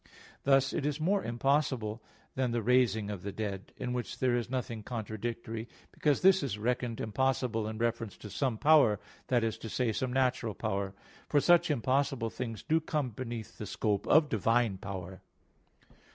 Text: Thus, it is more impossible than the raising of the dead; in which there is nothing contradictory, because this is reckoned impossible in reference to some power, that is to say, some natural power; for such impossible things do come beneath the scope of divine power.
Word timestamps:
Thus, 0.45 0.73
it 0.73 0.83
is 0.83 0.99
more 0.99 1.23
impossible 1.23 2.01
than 2.33 2.49
the 2.49 2.63
raising 2.63 3.11
of 3.11 3.21
the 3.21 3.31
dead; 3.31 3.71
in 3.77 3.93
which 3.93 4.17
there 4.17 4.35
is 4.35 4.49
nothing 4.49 4.81
contradictory, 4.81 5.67
because 5.91 6.21
this 6.23 6.41
is 6.41 6.57
reckoned 6.57 6.99
impossible 6.99 7.67
in 7.67 7.77
reference 7.77 8.17
to 8.17 8.31
some 8.31 8.57
power, 8.57 8.99
that 9.27 9.43
is 9.43 9.59
to 9.59 9.69
say, 9.69 9.91
some 9.91 10.11
natural 10.11 10.55
power; 10.55 10.95
for 11.29 11.39
such 11.39 11.69
impossible 11.69 12.31
things 12.31 12.63
do 12.63 12.79
come 12.79 13.11
beneath 13.11 13.59
the 13.59 13.67
scope 13.67 14.07
of 14.07 14.27
divine 14.27 14.79
power. 14.79 15.21